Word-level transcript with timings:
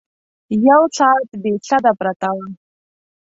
یو 0.67 0.81
ساعت 0.97 1.29
بې 1.41 1.51
سده 1.67 1.91
پرته 1.99 2.29
وه. 2.35 2.47